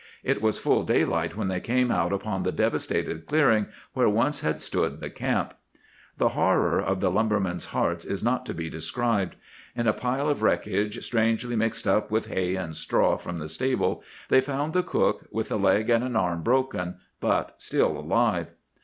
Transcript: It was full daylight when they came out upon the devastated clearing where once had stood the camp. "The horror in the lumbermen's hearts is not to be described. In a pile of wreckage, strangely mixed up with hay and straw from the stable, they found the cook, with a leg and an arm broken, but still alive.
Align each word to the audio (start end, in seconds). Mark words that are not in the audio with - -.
It 0.23 0.41
was 0.41 0.57
full 0.57 0.81
daylight 0.81 1.37
when 1.37 1.47
they 1.47 1.59
came 1.59 1.91
out 1.91 2.11
upon 2.11 2.41
the 2.41 2.51
devastated 2.51 3.27
clearing 3.27 3.67
where 3.93 4.09
once 4.09 4.41
had 4.41 4.59
stood 4.59 4.99
the 4.99 5.11
camp. 5.11 5.53
"The 6.17 6.29
horror 6.29 6.81
in 6.83 6.97
the 6.97 7.11
lumbermen's 7.11 7.65
hearts 7.65 8.03
is 8.03 8.23
not 8.23 8.43
to 8.47 8.55
be 8.55 8.67
described. 8.67 9.35
In 9.75 9.85
a 9.85 9.93
pile 9.93 10.27
of 10.27 10.41
wreckage, 10.41 11.05
strangely 11.05 11.55
mixed 11.55 11.85
up 11.87 12.09
with 12.09 12.29
hay 12.29 12.55
and 12.55 12.75
straw 12.75 13.15
from 13.15 13.37
the 13.37 13.47
stable, 13.47 14.01
they 14.29 14.41
found 14.41 14.73
the 14.73 14.81
cook, 14.81 15.27
with 15.29 15.51
a 15.51 15.57
leg 15.57 15.91
and 15.91 16.03
an 16.03 16.15
arm 16.15 16.41
broken, 16.41 16.95
but 17.19 17.61
still 17.61 17.95
alive. 17.95 18.47